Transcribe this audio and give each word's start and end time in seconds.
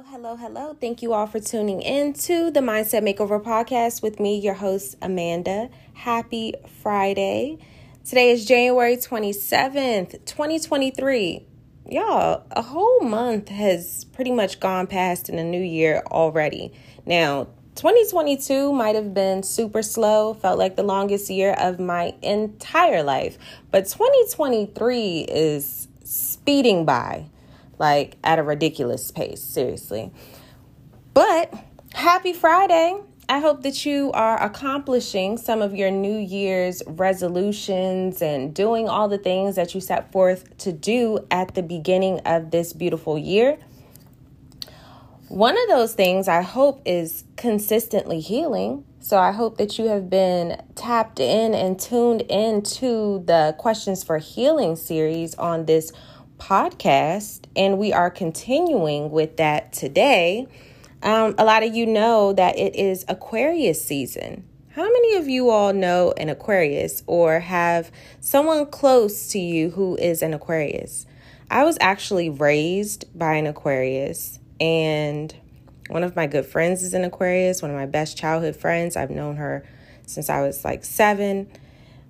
Hello, 0.00 0.12
hello, 0.12 0.36
hello. 0.36 0.76
Thank 0.80 1.02
you 1.02 1.12
all 1.12 1.26
for 1.26 1.40
tuning 1.40 1.82
in 1.82 2.14
to 2.14 2.50
the 2.50 2.60
Mindset 2.60 3.02
Makeover 3.02 3.38
podcast 3.38 4.02
with 4.02 4.18
me, 4.18 4.38
your 4.38 4.54
host, 4.54 4.96
Amanda. 5.02 5.68
Happy 5.92 6.54
Friday. 6.80 7.58
Today 8.06 8.30
is 8.30 8.46
January 8.46 8.96
27th, 8.96 10.24
2023. 10.24 11.46
Y'all, 11.90 12.44
a 12.50 12.62
whole 12.62 13.00
month 13.00 13.50
has 13.50 14.06
pretty 14.06 14.30
much 14.30 14.58
gone 14.58 14.86
past 14.86 15.28
in 15.28 15.38
a 15.38 15.44
new 15.44 15.62
year 15.62 16.02
already. 16.06 16.72
Now, 17.04 17.48
2022 17.74 18.72
might 18.72 18.94
have 18.94 19.12
been 19.12 19.42
super 19.42 19.82
slow, 19.82 20.32
felt 20.32 20.58
like 20.58 20.76
the 20.76 20.82
longest 20.82 21.28
year 21.28 21.52
of 21.52 21.78
my 21.78 22.14
entire 22.22 23.02
life, 23.02 23.36
but 23.70 23.84
2023 23.86 25.26
is 25.28 25.88
speeding 26.02 26.86
by 26.86 27.26
like 27.80 28.16
at 28.22 28.38
a 28.38 28.42
ridiculous 28.44 29.10
pace, 29.10 29.42
seriously. 29.42 30.12
But 31.14 31.52
happy 31.94 32.32
Friday. 32.32 33.00
I 33.28 33.38
hope 33.38 33.62
that 33.62 33.86
you 33.86 34.10
are 34.12 34.42
accomplishing 34.42 35.38
some 35.38 35.62
of 35.62 35.74
your 35.74 35.90
New 35.90 36.18
Year's 36.18 36.82
resolutions 36.86 38.20
and 38.20 38.52
doing 38.52 38.88
all 38.88 39.08
the 39.08 39.18
things 39.18 39.54
that 39.56 39.72
you 39.74 39.80
set 39.80 40.10
forth 40.10 40.56
to 40.58 40.72
do 40.72 41.26
at 41.30 41.54
the 41.54 41.62
beginning 41.62 42.20
of 42.26 42.50
this 42.50 42.72
beautiful 42.72 43.16
year. 43.16 43.56
One 45.28 45.56
of 45.56 45.68
those 45.68 45.94
things 45.94 46.26
I 46.26 46.42
hope 46.42 46.82
is 46.84 47.22
consistently 47.36 48.18
healing. 48.18 48.84
So 48.98 49.16
I 49.16 49.30
hope 49.30 49.58
that 49.58 49.78
you 49.78 49.86
have 49.86 50.10
been 50.10 50.60
tapped 50.74 51.20
in 51.20 51.54
and 51.54 51.78
tuned 51.78 52.22
into 52.22 53.22
the 53.24 53.54
Questions 53.56 54.02
for 54.02 54.18
Healing 54.18 54.74
series 54.74 55.36
on 55.36 55.66
this 55.66 55.92
podcast, 56.40 57.44
and 57.54 57.78
we 57.78 57.92
are 57.92 58.10
continuing 58.10 59.10
with 59.10 59.36
that 59.36 59.72
today. 59.72 60.48
Um, 61.02 61.34
a 61.38 61.44
lot 61.44 61.62
of 61.62 61.74
you 61.74 61.86
know 61.86 62.32
that 62.32 62.58
it 62.58 62.74
is 62.74 63.04
Aquarius 63.06 63.84
season. 63.84 64.44
How 64.70 64.82
many 64.82 65.16
of 65.16 65.28
you 65.28 65.50
all 65.50 65.72
know 65.72 66.12
an 66.16 66.28
Aquarius 66.28 67.02
or 67.06 67.40
have 67.40 67.92
someone 68.20 68.66
close 68.66 69.28
to 69.28 69.38
you 69.38 69.70
who 69.70 69.96
is 69.96 70.22
an 70.22 70.34
Aquarius? 70.34 71.06
I 71.50 71.64
was 71.64 71.76
actually 71.80 72.30
raised 72.30 73.06
by 73.16 73.34
an 73.34 73.46
Aquarius, 73.46 74.38
and 74.60 75.34
one 75.88 76.02
of 76.02 76.16
my 76.16 76.26
good 76.26 76.46
friends 76.46 76.82
is 76.82 76.94
an 76.94 77.04
Aquarius, 77.04 77.62
one 77.62 77.70
of 77.70 77.76
my 77.76 77.86
best 77.86 78.16
childhood 78.16 78.56
friends. 78.56 78.96
I've 78.96 79.10
known 79.10 79.36
her 79.36 79.64
since 80.06 80.30
I 80.30 80.40
was 80.42 80.64
like 80.64 80.84
seven 80.84 81.48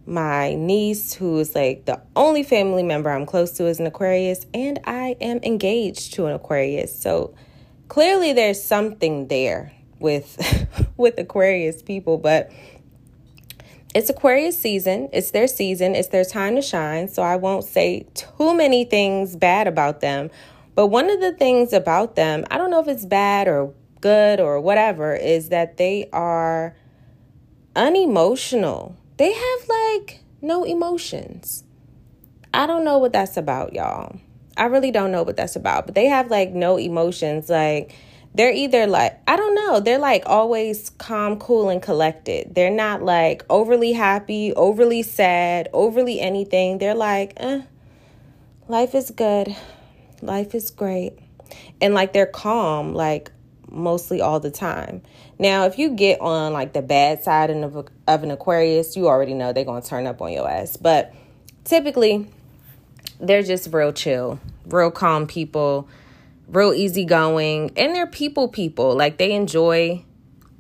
my 0.07 0.55
niece, 0.55 1.13
who 1.15 1.39
is 1.39 1.55
like 1.55 1.85
the 1.85 2.01
only 2.17 2.43
family 2.43 2.83
member 2.83 3.11
I'm 3.11 3.27
close 3.27 3.53
to, 3.53 3.67
is 3.67 3.81
an 3.81 3.87
Aquarius, 3.87 4.47
and 4.53 4.81
I 4.85 5.17
am 5.21 5.41
engaged 5.43 6.15
to 6.15 6.27
an 6.27 6.33
Aquarius. 6.33 6.99
So 6.99 7.35
clearly, 7.89 8.33
there's 8.33 8.63
something 8.63 9.29
there 9.29 9.73
with 9.99 10.37
with 10.97 11.19
Aquarius 11.19 11.83
people, 11.83 12.19
but 12.19 12.51
it's 13.95 14.09
Aquarius 14.09 14.59
season. 14.59 15.09
It's 15.13 15.33
their 15.33 15.49
season. 15.49 15.95
It's 15.95 16.09
their 16.09 16.25
time 16.25 16.55
to 16.57 16.63
shine. 16.63 17.09
So 17.09 17.23
I 17.23 17.37
won't 17.37 17.65
say 17.65 18.07
too 18.15 18.55
many 18.55 18.85
things 18.85 19.35
bad 19.35 19.67
about 19.67 20.01
them. 20.01 20.31
But 20.77 20.87
one 20.89 21.11
of 21.11 21.21
the 21.21 21.33
things 21.33 21.73
about 21.73 22.15
them, 22.15 22.45
I 22.51 22.57
don't 22.57 22.71
know 22.71 22.81
if 22.81 22.89
it's 22.89 23.05
bad 23.05 23.49
or 23.49 23.75
good 24.01 24.39
or 24.41 24.61
whatever, 24.61 25.15
is 25.15 25.49
that 25.49 25.77
they 25.77 26.09
are 26.13 26.77
unemotional 27.75 28.97
they 29.21 29.35
have 29.35 29.69
like 29.69 30.21
no 30.41 30.65
emotions. 30.65 31.63
I 32.55 32.67
don't 32.67 32.85
know 32.85 32.97
what 32.97 33.13
that's 33.13 33.37
about, 33.37 33.75
y'all. 33.75 34.19
I 34.57 34.65
really 34.65 34.91
don't 34.91 35.13
know 35.13 35.25
what 35.25 35.37
that's 35.37 35.57
about, 35.57 35.85
but 35.85 35.95
they 35.95 36.07
have 36.07 36.31
like 36.31 36.53
no 36.55 36.79
emotions. 36.79 37.51
Like, 37.51 37.95
they're 38.35 38.51
either 38.51 38.87
like, 38.87 39.21
I 39.29 39.37
don't 39.37 39.55
know, 39.55 39.79
they're 39.79 39.99
like 39.99 40.23
always 40.25 40.89
calm, 40.89 41.39
cool, 41.39 41.69
and 41.69 41.83
collected. 41.83 42.55
They're 42.55 42.71
not 42.71 43.03
like 43.03 43.45
overly 43.51 43.93
happy, 43.93 44.55
overly 44.55 45.03
sad, 45.03 45.69
overly 45.75 46.19
anything. 46.19 46.79
They're 46.79 46.95
like, 46.95 47.35
eh, 47.37 47.61
life 48.69 48.95
is 48.95 49.11
good, 49.11 49.55
life 50.23 50.55
is 50.55 50.71
great. 50.71 51.19
And 51.79 51.93
like 51.93 52.15
they're 52.15 52.25
calm, 52.25 52.95
like 52.95 53.33
mostly 53.71 54.21
all 54.21 54.41
the 54.41 54.51
time. 54.51 55.03
Now, 55.39 55.67
if 55.67 55.79
you 55.79 55.91
get 55.91 56.21
on 56.21 56.53
like 56.53 56.73
the 56.73 56.83
bad 56.83 57.23
side 57.23 57.51
of, 57.51 57.89
of 58.07 58.23
an 58.23 58.31
Aquarius, 58.31 58.97
you 58.97 59.09
already 59.09 59.35
know 59.35 59.53
they're 59.53 59.65
going 59.65 59.83
to 59.83 59.89
turn 59.89 60.07
up 60.07 60.21
on 60.21 60.33
your 60.33 60.49
ass. 60.49 60.77
But 60.77 61.15
typically, 61.65 62.27
they're 63.21 63.43
just 63.43 63.73
real 63.73 63.93
chill, 63.93 64.41
real 64.67 64.91
calm 64.91 65.27
people, 65.27 65.89
real 66.49 66.73
easygoing, 66.73 67.73
and 67.77 67.95
they're 67.95 68.07
people 68.07 68.49
people. 68.49 68.97
Like 68.97 69.19
they 69.19 69.33
enjoy, 69.33 70.05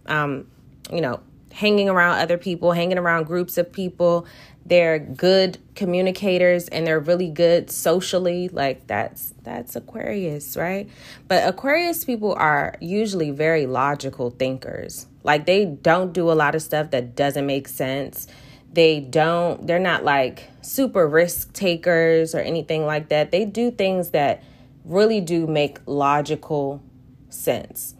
um, 0.06 0.46
you 0.92 1.00
know, 1.00 1.20
hanging 1.52 1.88
around 1.88 2.18
other 2.18 2.38
people, 2.38 2.72
hanging 2.72 2.98
around 2.98 3.24
groups 3.24 3.58
of 3.58 3.72
people. 3.72 4.26
They're 4.64 4.98
good 4.98 5.58
communicators 5.74 6.68
and 6.68 6.86
they're 6.86 7.00
really 7.00 7.30
good 7.30 7.70
socially. 7.70 8.48
Like 8.48 8.86
that's 8.86 9.34
that's 9.42 9.74
Aquarius, 9.74 10.56
right? 10.56 10.88
But 11.28 11.48
Aquarius 11.48 12.04
people 12.04 12.34
are 12.34 12.74
usually 12.80 13.30
very 13.30 13.66
logical 13.66 14.30
thinkers. 14.30 15.06
Like 15.24 15.46
they 15.46 15.64
don't 15.64 16.12
do 16.12 16.30
a 16.30 16.34
lot 16.34 16.54
of 16.54 16.62
stuff 16.62 16.90
that 16.90 17.16
doesn't 17.16 17.46
make 17.46 17.68
sense. 17.68 18.28
They 18.72 19.00
don't 19.00 19.66
they're 19.66 19.78
not 19.78 20.04
like 20.04 20.48
super 20.62 21.08
risk 21.08 21.52
takers 21.52 22.34
or 22.34 22.38
anything 22.38 22.86
like 22.86 23.08
that. 23.08 23.32
They 23.32 23.44
do 23.44 23.70
things 23.70 24.10
that 24.10 24.42
really 24.84 25.20
do 25.20 25.46
make 25.46 25.78
logical 25.86 26.82
sense. 27.28 27.94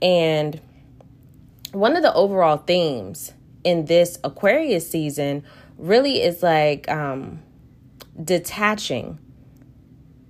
And 0.00 0.60
one 1.72 1.96
of 1.96 2.02
the 2.02 2.14
overall 2.14 2.56
themes 2.56 3.32
in 3.64 3.86
this 3.86 4.18
Aquarius 4.24 4.90
season 4.90 5.44
really 5.78 6.20
is 6.20 6.42
like 6.42 6.90
um, 6.90 7.40
detaching 8.22 9.18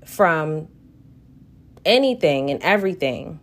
from 0.05 0.69
anything 1.85 2.51
and 2.51 2.63
everything 2.63 3.41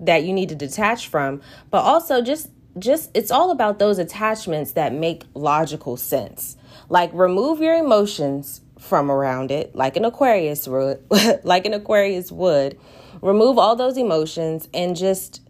that 0.00 0.24
you 0.24 0.32
need 0.32 0.48
to 0.48 0.54
detach 0.54 1.08
from, 1.08 1.40
but 1.70 1.82
also 1.82 2.20
just 2.22 2.50
just 2.76 3.10
it's 3.14 3.30
all 3.30 3.52
about 3.52 3.78
those 3.78 3.98
attachments 3.98 4.72
that 4.72 4.92
make 4.92 5.24
logical 5.34 5.96
sense. 5.96 6.56
Like 6.88 7.10
remove 7.12 7.60
your 7.60 7.74
emotions 7.74 8.62
from 8.78 9.10
around 9.10 9.50
it, 9.50 9.74
like 9.74 9.96
an 9.96 10.04
Aquarius 10.04 10.66
would, 10.66 11.04
like 11.44 11.66
an 11.66 11.74
Aquarius 11.74 12.32
would. 12.32 12.78
Remove 13.22 13.58
all 13.58 13.76
those 13.76 13.96
emotions 13.96 14.68
and 14.74 14.96
just 14.96 15.40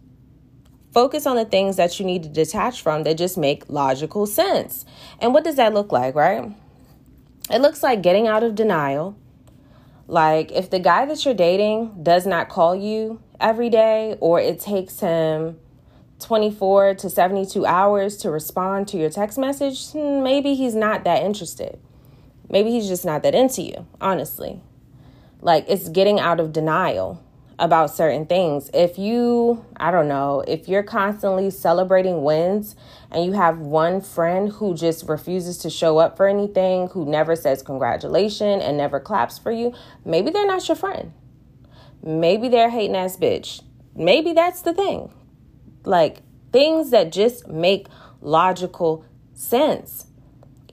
Focus 0.95 1.27
on 1.27 1.35
the 1.35 1.43
things 1.43 1.75
that 1.75 1.99
you 1.99 2.05
need 2.05 2.23
to 2.23 2.29
detach 2.29 2.81
from 2.81 3.03
that 3.03 3.17
just 3.17 3.37
make 3.37 3.65
logical 3.67 4.25
sense. 4.25 4.85
And 5.19 5.33
what 5.33 5.43
does 5.43 5.57
that 5.57 5.73
look 5.73 5.91
like, 5.91 6.15
right? 6.15 6.55
It 7.51 7.59
looks 7.59 7.83
like 7.83 8.01
getting 8.01 8.27
out 8.27 8.43
of 8.43 8.55
denial. 8.55 9.17
Like 10.07 10.53
if 10.53 10.69
the 10.69 10.79
guy 10.79 11.05
that 11.05 11.25
you're 11.25 11.33
dating 11.33 12.01
does 12.01 12.25
not 12.25 12.47
call 12.47 12.77
you 12.77 13.21
every 13.41 13.69
day 13.69 14.15
or 14.21 14.39
it 14.39 14.61
takes 14.61 15.01
him 15.01 15.59
24 16.19 16.93
to 16.95 17.09
72 17.09 17.65
hours 17.65 18.15
to 18.19 18.31
respond 18.31 18.87
to 18.87 18.97
your 18.97 19.09
text 19.09 19.37
message, 19.37 19.91
hmm, 19.91 20.23
maybe 20.23 20.55
he's 20.55 20.75
not 20.75 21.03
that 21.03 21.23
interested. 21.23 21.77
Maybe 22.49 22.71
he's 22.71 22.87
just 22.87 23.03
not 23.03 23.21
that 23.23 23.35
into 23.35 23.63
you, 23.63 23.85
honestly. 23.99 24.61
Like 25.41 25.65
it's 25.67 25.89
getting 25.89 26.21
out 26.21 26.39
of 26.39 26.53
denial 26.53 27.21
about 27.57 27.89
certain 27.89 28.25
things. 28.25 28.69
If 28.73 28.97
you, 28.97 29.65
I 29.77 29.91
don't 29.91 30.07
know, 30.07 30.43
if 30.47 30.67
you're 30.67 30.83
constantly 30.83 31.49
celebrating 31.49 32.23
wins 32.23 32.75
and 33.11 33.25
you 33.25 33.33
have 33.33 33.59
one 33.59 34.01
friend 34.01 34.49
who 34.49 34.75
just 34.75 35.07
refuses 35.07 35.57
to 35.59 35.69
show 35.69 35.97
up 35.97 36.17
for 36.17 36.27
anything, 36.27 36.87
who 36.89 37.05
never 37.05 37.35
says 37.35 37.61
congratulations 37.61 38.63
and 38.63 38.77
never 38.77 38.99
claps 38.99 39.37
for 39.37 39.51
you, 39.51 39.73
maybe 40.03 40.31
they're 40.31 40.47
not 40.47 40.67
your 40.67 40.75
friend. 40.75 41.13
Maybe 42.03 42.49
they're 42.49 42.69
hating 42.69 42.95
ass 42.95 43.17
bitch. 43.17 43.63
Maybe 43.95 44.33
that's 44.33 44.61
the 44.61 44.73
thing. 44.73 45.11
Like 45.85 46.17
things 46.51 46.91
that 46.91 47.11
just 47.11 47.47
make 47.47 47.87
logical 48.21 49.05
sense 49.33 50.07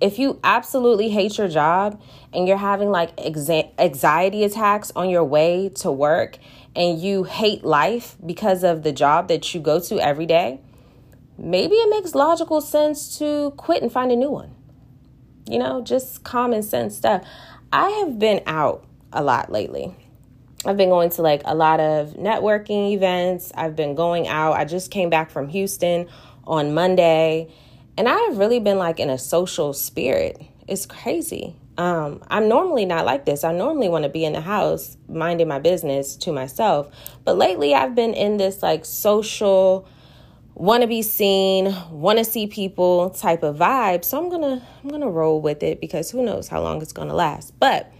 if 0.02 0.19
you 0.19 0.40
absolutely 0.43 1.11
hate 1.11 1.38
your 1.38 1.46
job 1.46 2.02
and 2.32 2.49
you're 2.49 2.56
having 2.56 2.90
like 2.90 3.12
anxiety 3.20 4.43
attacks 4.43 4.90
on 4.96 5.08
your 5.08 5.23
way 5.23 5.69
to 5.69 5.93
work 5.93 6.38
and 6.74 7.00
you 7.00 7.24
hate 7.24 7.64
life 7.64 8.16
because 8.24 8.62
of 8.62 8.82
the 8.82 8.92
job 8.92 9.28
that 9.28 9.52
you 9.54 9.60
go 9.60 9.80
to 9.80 9.98
every 10.00 10.26
day, 10.26 10.60
maybe 11.38 11.74
it 11.74 11.90
makes 11.90 12.14
logical 12.14 12.60
sense 12.60 13.19
to 13.19 13.52
quit 13.56 13.82
and 13.82 13.92
find 13.92 14.10
a 14.10 14.16
new 14.16 14.30
one. 14.30 14.54
You 15.48 15.58
know, 15.58 15.82
just 15.82 16.22
common 16.22 16.62
sense 16.62 16.96
stuff. 16.96 17.26
I 17.72 17.88
have 17.90 18.19
been 18.19 18.42
out 18.46 18.84
a 19.12 19.22
lot 19.22 19.50
lately. 19.50 19.94
I've 20.64 20.76
been 20.76 20.90
going 20.90 21.10
to 21.10 21.22
like 21.22 21.42
a 21.44 21.54
lot 21.54 21.80
of 21.80 22.10
networking 22.10 22.92
events. 22.92 23.50
I've 23.54 23.75
been 23.75 23.94
going 23.94 24.28
out. 24.28 24.52
I 24.52 24.64
just 24.64 24.90
came 24.90 25.10
back 25.10 25.30
from 25.30 25.48
Houston 25.48 26.08
on 26.46 26.72
Monday 26.75 27.52
and 27.96 28.08
I 28.08 28.16
have 28.16 28.38
really 28.38 28.60
been 28.60 28.78
like 28.78 29.00
in 29.00 29.10
a 29.10 29.18
social 29.18 29.72
spirit. 29.72 30.40
It's 30.68 30.86
crazy. 30.86 31.56
Um, 31.78 32.22
I'm 32.28 32.48
normally 32.48 32.84
not 32.84 33.06
like 33.06 33.24
this. 33.24 33.44
I 33.44 33.52
normally 33.52 33.88
want 33.88 34.04
to 34.04 34.10
be 34.10 34.24
in 34.24 34.34
the 34.34 34.40
house 34.40 34.96
minding 35.08 35.48
my 35.48 35.58
business 35.58 36.16
to 36.16 36.32
myself. 36.32 36.88
But 37.24 37.38
lately 37.38 37.74
I've 37.74 37.94
been 37.94 38.14
in 38.14 38.36
this 38.36 38.62
like 38.62 38.84
social 38.84 39.88
want 40.54 40.82
to 40.82 40.86
be 40.86 41.02
seen, 41.02 41.74
want 41.90 42.19
to 42.19 42.24
see 42.24 42.46
people 42.46 43.10
type 43.10 43.42
of 43.42 43.56
vibe. 43.56 44.04
So 44.04 44.22
I'm 44.22 44.28
to 44.42 44.64
I'm 44.82 44.88
to 45.00 45.08
roll 45.08 45.40
with 45.40 45.62
it 45.62 45.80
because 45.80 46.10
who 46.10 46.22
knows 46.22 46.48
how 46.48 46.62
long 46.62 46.82
it's 46.82 46.92
to 47.08 47.14
last. 47.14 47.58
But 47.58 47.90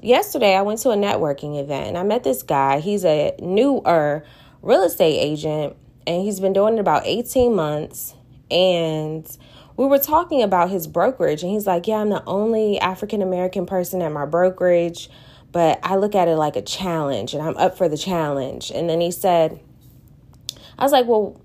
yesterday 0.00 0.54
I 0.56 0.62
went 0.62 0.80
to 0.80 0.90
a 0.90 0.96
networking 0.96 1.60
event 1.60 1.88
and 1.88 1.98
I 1.98 2.02
met 2.02 2.24
this 2.24 2.42
guy. 2.42 2.80
He's 2.80 3.04
a 3.04 3.34
newer 3.40 4.24
real 4.62 4.82
estate 4.84 5.18
agent 5.18 5.76
and 6.06 6.22
he's 6.22 6.40
been 6.40 6.52
doing 6.52 6.74
it 6.74 6.80
about 6.80 7.02
18 7.04 7.54
months 7.54 8.14
and 8.50 9.26
we 9.82 9.88
were 9.88 9.98
talking 9.98 10.42
about 10.42 10.70
his 10.70 10.86
brokerage 10.86 11.42
and 11.42 11.50
he's 11.50 11.66
like, 11.66 11.88
"Yeah, 11.88 11.96
I'm 11.96 12.08
the 12.08 12.24
only 12.24 12.78
African 12.78 13.20
American 13.20 13.66
person 13.66 14.00
at 14.00 14.12
my 14.12 14.24
brokerage, 14.24 15.10
but 15.50 15.80
I 15.82 15.96
look 15.96 16.14
at 16.14 16.28
it 16.28 16.36
like 16.36 16.54
a 16.54 16.62
challenge 16.62 17.34
and 17.34 17.42
I'm 17.42 17.56
up 17.56 17.76
for 17.76 17.88
the 17.88 17.98
challenge." 17.98 18.70
And 18.70 18.88
then 18.88 19.00
he 19.00 19.10
said, 19.10 19.58
I 20.78 20.84
was 20.84 20.92
like, 20.92 21.06
"Well, 21.06 21.40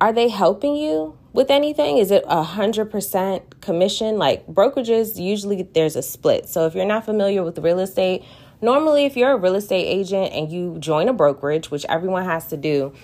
are 0.00 0.14
they 0.14 0.28
helping 0.28 0.76
you 0.76 1.18
with 1.34 1.50
anything? 1.50 1.98
Is 1.98 2.10
it 2.10 2.24
a 2.26 2.42
hundred 2.42 2.90
percent 2.90 3.60
commission? 3.60 4.16
Like 4.16 4.46
brokerages, 4.46 5.20
usually 5.22 5.62
there's 5.62 5.94
a 5.94 6.02
split. 6.02 6.48
So 6.48 6.66
if 6.66 6.74
you're 6.74 6.86
not 6.86 7.04
familiar 7.04 7.42
with 7.42 7.58
real 7.58 7.80
estate, 7.80 8.24
normally 8.62 9.04
if 9.04 9.14
you're 9.14 9.32
a 9.32 9.36
real 9.36 9.56
estate 9.56 9.84
agent 9.84 10.32
and 10.32 10.50
you 10.50 10.78
join 10.78 11.08
a 11.08 11.12
brokerage, 11.12 11.70
which 11.70 11.84
everyone 11.90 12.24
has 12.24 12.46
to 12.46 12.56
do, 12.56 12.94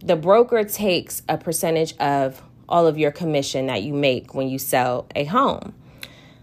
the 0.00 0.16
broker 0.16 0.64
takes 0.64 1.22
a 1.28 1.38
percentage 1.38 1.96
of 1.98 2.42
all 2.68 2.86
of 2.86 2.98
your 2.98 3.12
commission 3.12 3.66
that 3.66 3.82
you 3.82 3.92
make 3.92 4.34
when 4.34 4.48
you 4.48 4.58
sell 4.58 5.06
a 5.14 5.24
home. 5.24 5.74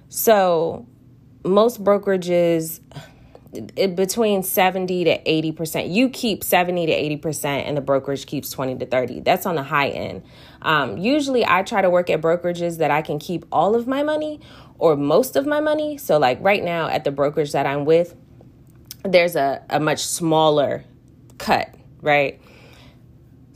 So 0.10 0.86
most 1.44 1.84
brokerages 1.84 2.80
it, 3.75 3.96
between 3.96 4.44
70 4.44 5.04
to 5.04 5.24
80%. 5.24 5.94
You 5.94 6.10
keep 6.10 6.44
70 6.44 6.88
to 6.88 7.28
80%, 7.28 7.46
and 7.46 7.78
the 7.78 7.81
brokerage 7.81 8.25
keeps 8.25 8.50
20 8.50 8.78
to 8.80 8.86
30. 8.86 9.22
That's 9.22 9.46
on 9.46 9.56
the 9.56 9.64
high 9.64 9.90
end. 9.90 10.24
Um, 10.62 10.98
usually, 10.98 11.46
I 11.46 11.64
try 11.64 11.81
to 11.81 11.90
work 11.90 12.10
at 12.10 12.22
brokerages 12.22 12.78
that 12.78 12.92
I 12.92 13.02
can 13.02 13.19
keep 13.19 13.46
all 13.52 13.76
of 13.76 13.88
my 13.88 14.04
money 14.04 14.40
or 14.80 14.96
most 14.96 15.36
of 15.36 15.46
my 15.46 15.60
money. 15.60 15.98
So, 15.98 16.18
like 16.18 16.40
right 16.42 16.64
now 16.64 16.88
at 16.88 17.04
the 17.04 17.12
brokerage 17.12 17.52
that 17.52 17.66
I'm 17.66 17.86
with, 17.86 18.16
there's 19.04 19.36
a, 19.36 19.64
a 19.69 19.80
much 19.80 20.04
smaller 20.04 20.86
cut, 21.38 21.76
right? 22.02 22.42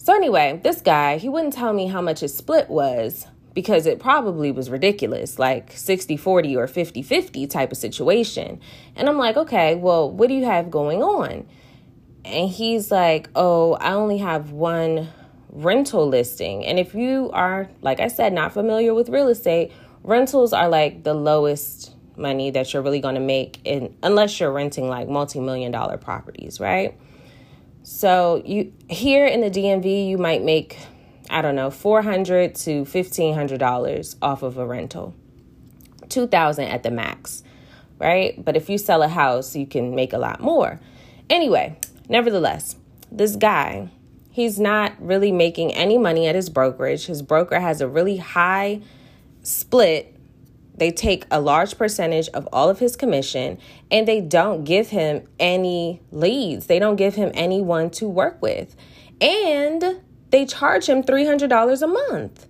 So, 0.08 0.16
anyway, 0.16 0.62
this 0.64 0.80
guy, 0.80 1.18
he 1.18 1.28
wouldn't 1.28 1.52
tell 1.52 1.74
me 1.74 1.88
how 1.88 2.00
much 2.02 2.22
his 2.22 2.34
split 2.34 2.70
was 2.70 3.28
because 3.54 3.86
it 3.86 4.00
probably 4.00 4.54
was 4.54 4.70
ridiculous, 4.70 5.38
like 5.38 5.74
60 5.74 6.16
40 6.16 6.56
or 6.56 6.66
50 6.66 7.02
50 7.02 7.46
type 7.48 7.74
of 7.74 7.78
situation. 7.78 8.62
And 8.96 9.10
I'm 9.10 9.18
like, 9.18 9.36
okay, 9.36 9.76
well, 9.76 10.10
what 10.10 10.30
do 10.30 10.34
you 10.34 10.46
have 10.46 10.72
going 10.72 11.04
on? 11.04 11.46
And 12.24 12.50
he's 12.50 12.90
like, 12.90 13.28
oh, 13.36 13.74
I 13.74 13.92
only 13.92 14.20
have 14.20 14.54
one 14.54 15.10
rental 15.50 16.08
listing. 16.08 16.66
And 16.66 16.80
if 16.80 16.96
you 16.96 17.30
are, 17.34 17.70
like 17.82 18.00
I 18.00 18.08
said, 18.08 18.32
not 18.32 18.54
familiar 18.54 18.94
with 18.94 19.10
real 19.10 19.28
estate, 19.28 19.74
rentals 20.04 20.54
are 20.54 20.70
like 20.70 21.04
the 21.04 21.16
lowest 21.16 21.94
money 22.16 22.50
that 22.52 22.72
you're 22.72 22.82
really 22.82 23.02
going 23.02 23.16
to 23.16 23.20
make 23.20 23.60
in 23.66 23.94
unless 24.04 24.40
you're 24.40 24.54
renting 24.54 24.88
like 24.88 25.10
multi-million 25.10 25.74
dollar 25.74 25.98
properties, 25.98 26.62
right? 26.62 26.98
So 27.90 28.42
you 28.44 28.74
here 28.90 29.26
in 29.26 29.40
the 29.40 29.50
DMV 29.50 30.10
you 30.10 30.18
might 30.18 30.44
make 30.44 30.78
I 31.30 31.42
don't 31.42 31.56
know, 31.56 31.72
400 31.72 32.54
to 32.56 32.84
$1,500 32.84 34.16
off 34.22 34.44
of 34.44 34.58
a 34.58 34.66
rental. 34.66 35.16
2000 36.10 36.66
at 36.66 36.84
the 36.84 36.92
max, 36.92 37.44
right? 37.98 38.44
But 38.44 38.58
if 38.58 38.70
you 38.70 38.78
sell 38.78 39.04
a 39.04 39.08
house, 39.08 39.56
you 39.56 39.66
can 39.66 39.96
make 39.96 40.12
a 40.12 40.18
lot 40.18 40.42
more. 40.42 40.82
Anyway, 41.30 41.80
nevertheless, 42.10 42.76
this 43.10 43.38
guy, 43.38 43.90
he's 44.32 44.60
not 44.60 44.94
really 45.00 45.32
making 45.32 45.74
any 45.74 45.98
money 45.98 46.28
at 46.28 46.36
his 46.36 46.50
brokerage. 46.50 47.06
His 47.06 47.22
broker 47.22 47.60
has 47.62 47.80
a 47.80 47.88
really 47.88 48.18
high 48.18 48.82
split. 49.44 50.14
They 50.78 50.92
take 50.92 51.26
a 51.32 51.42
large 51.42 51.78
percentage 51.78 52.30
of 52.30 52.48
all 52.54 52.70
of 52.70 52.80
his 52.80 52.96
commission 52.96 53.58
and 53.92 54.08
they 54.08 54.22
don't 54.22 54.64
give 54.64 54.90
him 54.90 55.28
any 55.40 56.02
leads. 56.12 56.68
They 56.68 56.80
don't 56.80 56.96
give 56.96 57.16
him 57.16 57.32
anyone 57.34 57.90
to 57.92 58.08
work 58.08 58.42
with. 58.42 58.76
And 59.20 60.02
they 60.30 60.46
charge 60.46 60.88
him 60.88 61.04
$300 61.04 61.82
a 61.82 61.88
month. 61.88 62.48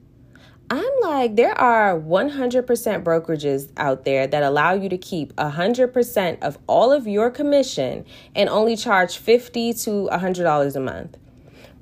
I'm 0.69 0.83
like, 1.01 1.37
there 1.37 1.57
are 1.57 1.97
100% 1.97 2.65
brokerages 3.03 3.71
out 3.77 4.03
there 4.03 4.27
that 4.27 4.43
allow 4.43 4.73
you 4.73 4.89
to 4.89 4.97
keep 4.97 5.33
100% 5.37 6.41
of 6.41 6.57
all 6.67 6.91
of 6.91 7.07
your 7.07 7.31
commission 7.31 8.05
and 8.35 8.49
only 8.49 8.75
charge 8.75 9.17
50 9.17 9.73
to 9.73 10.09
$100 10.11 10.75
a 10.75 10.79
month. 10.81 11.17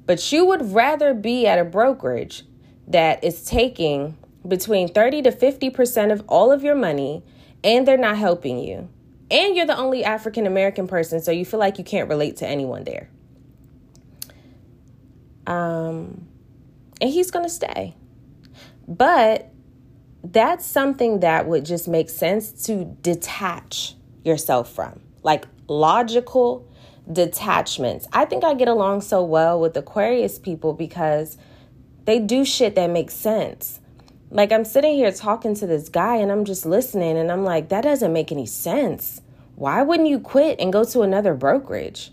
But 0.06 0.32
you 0.32 0.46
would 0.46 0.72
rather 0.72 1.16
be 1.16 1.48
at 1.48 1.58
a 1.58 1.64
brokerage 1.64 2.44
that 2.88 3.24
is 3.24 3.44
taking 3.44 4.18
between 4.48 4.88
30 4.88 5.24
to 5.24 5.32
50% 5.32 6.12
of 6.12 6.24
all 6.28 6.52
of 6.52 6.64
your 6.64 6.76
money 6.76 7.24
and 7.64 7.88
they're 7.88 7.98
not 7.98 8.18
helping 8.18 8.60
you. 8.60 8.90
And 9.32 9.56
you're 9.56 9.66
the 9.66 9.78
only 9.78 10.04
African 10.04 10.46
American 10.46 10.88
person, 10.88 11.20
so 11.20 11.32
you 11.32 11.46
feel 11.46 11.60
like 11.60 11.78
you 11.80 11.84
can't 11.84 12.08
relate 12.08 12.38
to 12.38 12.48
anyone 12.48 12.84
there. 12.84 13.10
Um, 15.48 16.28
and 17.02 17.10
he's 17.10 17.32
going 17.32 17.46
to 17.46 17.50
stay. 17.50 17.96
But 18.88 19.52
that's 20.24 20.66
something 20.66 21.22
that 21.22 21.48
would 21.48 21.66
just 21.66 21.88
make 21.88 22.10
sense 22.10 22.52
to 22.66 22.86
detach 23.02 23.96
yourself 24.24 24.72
from, 24.72 25.02
like 25.24 25.46
logical 25.68 26.68
detachments. 27.12 28.08
I 28.14 28.26
think 28.26 28.44
I 28.44 28.54
get 28.54 28.68
along 28.68 29.02
so 29.02 29.24
well 29.24 29.60
with 29.60 29.76
Aquarius 29.78 30.40
people 30.40 30.74
because 30.74 31.38
they 32.06 32.20
do 32.20 32.46
shit 32.46 32.76
that 32.76 32.90
makes 32.90 33.14
sense. 33.14 33.80
Like 34.30 34.52
I'm 34.52 34.66
sitting 34.66 34.96
here 34.96 35.12
talking 35.12 35.56
to 35.56 35.68
this 35.68 35.90
guy 35.90 36.18
and 36.18 36.32
I'm 36.32 36.46
just 36.46 36.66
listening 36.66 37.18
and 37.18 37.32
I'm 37.32 37.44
like, 37.44 37.70
that 37.70 37.82
doesn't 37.82 38.12
make 38.12 38.32
any 38.32 38.46
sense. 38.46 39.22
Why 39.56 39.82
wouldn't 39.82 40.10
you 40.10 40.20
quit 40.20 40.60
and 40.60 40.74
go 40.74 40.84
to 40.84 41.02
another 41.02 41.34
brokerage? 41.34 42.12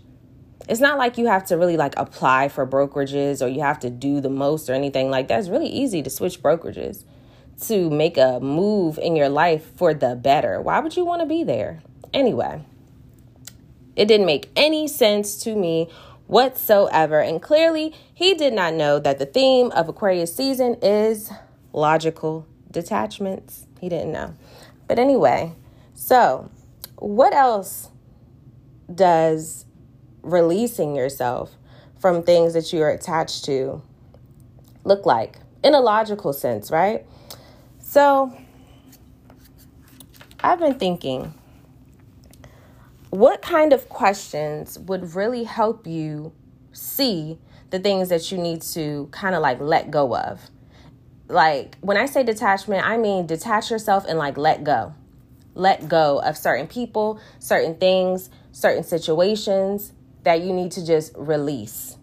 it's 0.67 0.79
not 0.79 0.97
like 0.97 1.17
you 1.17 1.27
have 1.27 1.45
to 1.45 1.57
really 1.57 1.77
like 1.77 1.93
apply 1.97 2.47
for 2.47 2.65
brokerages 2.65 3.41
or 3.41 3.49
you 3.49 3.61
have 3.61 3.79
to 3.79 3.89
do 3.89 4.21
the 4.21 4.29
most 4.29 4.69
or 4.69 4.73
anything 4.73 5.09
like 5.09 5.27
that. 5.27 5.39
It's 5.39 5.49
really 5.49 5.67
easy 5.67 6.01
to 6.03 6.09
switch 6.09 6.41
brokerages 6.41 7.03
to 7.63 7.89
make 7.89 8.17
a 8.17 8.39
move 8.39 8.97
in 8.97 9.15
your 9.15 9.29
life 9.29 9.71
for 9.75 9.93
the 9.93 10.15
better. 10.15 10.61
Why 10.61 10.79
would 10.79 10.95
you 10.95 11.05
want 11.05 11.21
to 11.21 11.25
be 11.25 11.43
there? 11.43 11.81
Anyway, 12.13 12.63
it 13.95 14.05
didn't 14.05 14.25
make 14.25 14.49
any 14.55 14.87
sense 14.87 15.35
to 15.43 15.55
me 15.55 15.89
whatsoever. 16.27 17.19
And 17.19 17.41
clearly, 17.41 17.93
he 18.13 18.33
did 18.33 18.53
not 18.53 18.73
know 18.73 18.99
that 18.99 19.19
the 19.19 19.25
theme 19.25 19.69
of 19.71 19.89
Aquarius 19.89 20.33
season 20.33 20.75
is 20.81 21.31
logical 21.73 22.47
detachments. 22.71 23.67
He 23.81 23.89
didn't 23.89 24.13
know. 24.13 24.35
But 24.87 24.99
anyway, 24.99 25.53
so 25.93 26.49
what 26.97 27.33
else 27.33 27.89
does 28.93 29.65
releasing 30.21 30.95
yourself 30.95 31.51
from 31.99 32.23
things 32.23 32.53
that 32.53 32.71
you're 32.71 32.89
attached 32.89 33.45
to 33.45 33.81
look 34.83 35.05
like 35.05 35.39
in 35.63 35.73
a 35.73 35.79
logical 35.79 36.33
sense, 36.33 36.71
right? 36.71 37.05
So 37.79 38.35
I've 40.41 40.59
been 40.59 40.77
thinking 40.77 41.33
what 43.09 43.41
kind 43.41 43.73
of 43.73 43.87
questions 43.89 44.79
would 44.79 45.13
really 45.13 45.43
help 45.43 45.85
you 45.85 46.33
see 46.71 47.37
the 47.69 47.79
things 47.79 48.09
that 48.09 48.31
you 48.31 48.37
need 48.37 48.61
to 48.61 49.07
kind 49.11 49.35
of 49.35 49.41
like 49.41 49.59
let 49.59 49.91
go 49.91 50.15
of? 50.15 50.49
Like 51.27 51.77
when 51.81 51.97
I 51.97 52.05
say 52.05 52.23
detachment, 52.23 52.85
I 52.85 52.97
mean 52.97 53.25
detach 53.25 53.71
yourself 53.71 54.05
and 54.07 54.17
like 54.17 54.37
let 54.37 54.63
go. 54.63 54.93
Let 55.55 55.87
go 55.87 56.19
of 56.19 56.37
certain 56.37 56.67
people, 56.67 57.19
certain 57.39 57.75
things, 57.75 58.29
certain 58.51 58.83
situations, 58.83 59.93
that 60.23 60.41
you 60.41 60.53
need 60.53 60.71
to 60.71 60.85
just 60.85 61.13
release. 61.15 61.97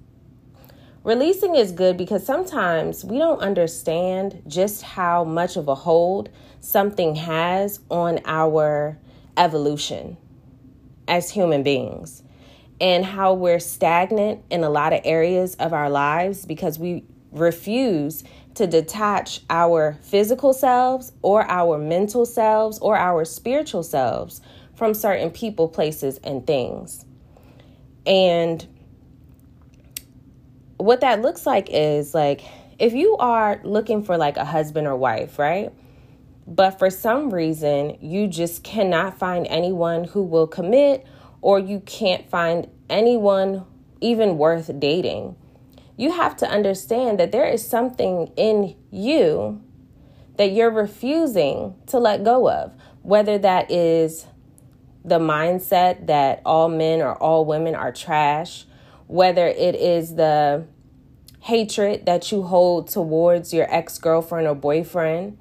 Releasing 1.03 1.57
is 1.57 1.73
good 1.73 1.97
because 1.97 2.25
sometimes 2.25 3.05
we 3.05 3.19
don't 3.19 3.41
understand 3.41 4.43
just 4.47 4.83
how 4.83 5.25
much 5.25 5.57
of 5.57 5.67
a 5.67 5.75
hold 5.75 6.29
something 6.61 7.15
has 7.15 7.81
on 7.91 8.21
our 8.27 8.99
evolution 9.37 10.19
as 11.09 11.31
human 11.31 11.63
beings 11.63 12.23
and 12.81 13.05
how 13.05 13.33
we're 13.33 13.59
stagnant 13.59 14.43
in 14.51 14.63
a 14.63 14.71
lot 14.71 14.93
of 14.93 15.01
areas 15.05 15.55
of 15.55 15.73
our 15.73 15.89
lives 15.89 16.45
because 16.45 16.79
we 16.79 17.05
refuse 17.33 18.23
to 18.61 18.67
detach 18.67 19.41
our 19.51 19.99
physical 20.03 20.53
selves 20.53 21.13
or 21.23 21.51
our 21.51 21.79
mental 21.79 22.25
selves 22.25 22.79
or 22.79 22.97
our 22.97 23.25
spiritual 23.25 23.83
selves 23.83 24.41
from 24.75 24.95
certain 24.95 25.31
people, 25.31 25.69
places, 25.69 26.19
and 26.23 26.47
things. 26.47 27.05
And 28.07 28.67
what 30.77 31.01
that 31.01 31.21
looks 31.21 31.45
like 31.45 31.69
is 31.71 32.15
like 32.15 32.43
if 32.79 32.95
you 32.95 33.17
are 33.19 33.61
looking 33.65 34.03
for 34.03 34.17
like 34.17 34.37
a 34.37 34.45
husband 34.45 34.87
or 34.87 34.97
wife, 34.97 35.39
right? 35.39 35.73
but 36.51 36.81
for 36.81 36.91
some 36.91 37.33
reason, 37.33 37.97
you 38.01 38.27
just 38.27 38.65
cannot 38.65 39.17
find 39.17 39.47
anyone 39.49 40.03
who 40.03 40.23
will 40.23 40.49
commit, 40.49 41.07
or 41.43 41.61
you 41.61 41.81
can't 41.87 42.29
find 42.29 42.69
anyone 42.91 43.65
even 44.01 44.37
worth 44.37 44.69
dating. 44.81 45.37
You 46.01 46.13
have 46.13 46.35
to 46.39 46.49
understand 46.49 47.21
that 47.21 47.31
there 47.31 47.45
is 47.45 47.69
something 47.69 48.33
in 48.35 48.75
you 48.91 49.61
that 50.39 50.53
you're 50.53 50.71
refusing 50.71 51.75
to 51.89 51.99
let 51.99 52.25
go 52.25 52.49
of, 52.49 52.73
whether 53.03 53.37
that 53.37 53.71
is 53.71 54.25
the 55.05 55.19
mindset 55.19 56.07
that 56.07 56.41
all 56.47 56.71
men 56.71 57.03
or 57.03 57.15
all 57.17 57.45
women 57.45 57.75
are 57.75 57.93
trash, 57.93 58.65
whether 59.09 59.47
it 59.47 59.75
is 59.75 60.15
the 60.15 60.65
hatred 61.41 62.07
that 62.07 62.33
you 62.33 62.45
hold 62.45 62.89
towards 62.89 63.53
your 63.53 63.67
ex 63.71 63.99
girlfriend 63.99 64.49
or 64.49 64.55
boyfriend, 64.55 65.37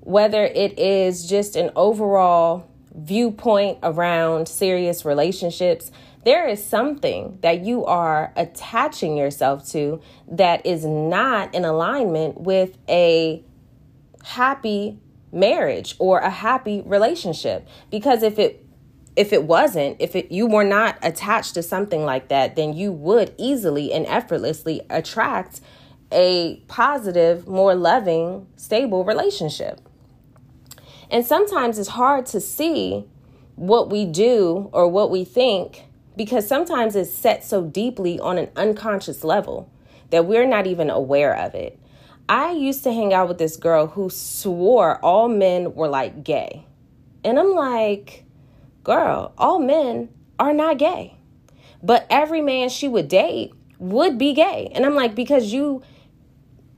whether 0.00 0.44
it 0.44 0.78
is 0.78 1.26
just 1.26 1.56
an 1.56 1.70
overall 1.74 2.68
viewpoint 2.94 3.78
around 3.82 4.48
serious 4.48 5.06
relationships, 5.06 5.90
there 6.24 6.48
is 6.48 6.64
something 6.64 7.38
that 7.42 7.64
you 7.64 7.84
are 7.84 8.32
attaching 8.36 9.16
yourself 9.16 9.68
to 9.70 10.00
that 10.30 10.64
is 10.66 10.84
not 10.84 11.54
in 11.54 11.64
alignment 11.64 12.40
with 12.40 12.76
a 12.88 13.42
happy 14.24 14.98
marriage 15.32 15.94
or 15.98 16.18
a 16.18 16.30
happy 16.30 16.82
relationship. 16.84 17.66
Because 17.90 18.22
if 18.22 18.38
it 18.38 18.64
if 19.16 19.32
it 19.32 19.44
wasn't 19.44 19.96
if 20.00 20.14
it 20.14 20.30
you 20.30 20.46
were 20.46 20.64
not 20.64 20.96
attached 21.02 21.54
to 21.54 21.62
something 21.62 22.04
like 22.04 22.28
that 22.28 22.54
then 22.54 22.72
you 22.72 22.92
would 22.92 23.34
easily 23.36 23.92
and 23.92 24.06
effortlessly 24.06 24.80
attract 24.90 25.60
a 26.12 26.62
positive 26.68 27.46
more 27.46 27.74
loving 27.74 28.46
stable 28.56 29.04
relationship. 29.04 29.80
And 31.10 31.24
sometimes 31.26 31.78
it's 31.78 31.88
hard 31.88 32.26
to 32.26 32.40
see 32.40 33.06
what 33.56 33.90
we 33.90 34.04
do 34.04 34.70
or 34.72 34.88
what 34.88 35.10
we 35.10 35.24
think 35.24 35.87
because 36.18 36.48
sometimes 36.48 36.96
it's 36.96 37.12
set 37.12 37.44
so 37.44 37.62
deeply 37.62 38.18
on 38.18 38.38
an 38.38 38.50
unconscious 38.56 39.22
level 39.22 39.70
that 40.10 40.26
we're 40.26 40.46
not 40.46 40.66
even 40.66 40.90
aware 40.90 41.32
of 41.34 41.54
it. 41.54 41.78
I 42.28 42.50
used 42.52 42.82
to 42.84 42.92
hang 42.92 43.14
out 43.14 43.28
with 43.28 43.38
this 43.38 43.56
girl 43.56 43.86
who 43.86 44.10
swore 44.10 44.98
all 44.98 45.28
men 45.28 45.74
were 45.74 45.88
like 45.88 46.24
gay. 46.24 46.66
And 47.22 47.38
I'm 47.38 47.54
like, 47.54 48.24
girl, 48.82 49.32
all 49.38 49.60
men 49.60 50.08
are 50.40 50.52
not 50.52 50.78
gay. 50.78 51.16
But 51.84 52.04
every 52.10 52.42
man 52.42 52.68
she 52.68 52.88
would 52.88 53.06
date 53.06 53.52
would 53.78 54.18
be 54.18 54.34
gay. 54.34 54.72
And 54.74 54.84
I'm 54.84 54.96
like, 54.96 55.14
because 55.14 55.52
you 55.52 55.82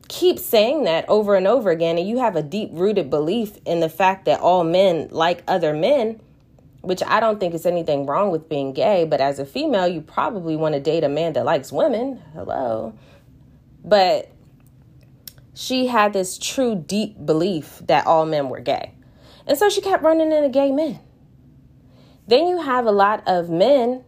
keep 0.08 0.38
saying 0.38 0.84
that 0.84 1.08
over 1.08 1.34
and 1.34 1.46
over 1.46 1.70
again 1.70 1.96
and 1.96 2.06
you 2.06 2.18
have 2.18 2.36
a 2.36 2.42
deep 2.42 2.68
rooted 2.72 3.08
belief 3.08 3.56
in 3.64 3.80
the 3.80 3.88
fact 3.88 4.26
that 4.26 4.40
all 4.40 4.64
men 4.64 5.08
like 5.10 5.42
other 5.48 5.72
men, 5.72 6.20
which 6.82 7.02
I 7.06 7.20
don't 7.20 7.38
think 7.38 7.54
is 7.54 7.66
anything 7.66 8.06
wrong 8.06 8.30
with 8.30 8.48
being 8.48 8.72
gay, 8.72 9.04
but 9.04 9.20
as 9.20 9.38
a 9.38 9.44
female, 9.44 9.86
you 9.86 10.00
probably 10.00 10.56
want 10.56 10.74
to 10.74 10.80
date 10.80 11.04
a 11.04 11.08
man 11.08 11.34
that 11.34 11.44
likes 11.44 11.70
women. 11.70 12.22
Hello. 12.32 12.94
But 13.84 14.30
she 15.54 15.86
had 15.86 16.12
this 16.12 16.38
true 16.38 16.74
deep 16.74 17.24
belief 17.24 17.82
that 17.86 18.06
all 18.06 18.24
men 18.24 18.48
were 18.48 18.60
gay. 18.60 18.94
And 19.46 19.58
so 19.58 19.68
she 19.68 19.80
kept 19.80 20.02
running 20.02 20.32
into 20.32 20.48
gay 20.48 20.70
men. 20.70 21.00
Then 22.26 22.46
you 22.46 22.62
have 22.62 22.86
a 22.86 22.92
lot 22.92 23.22
of 23.26 23.50
men 23.50 24.04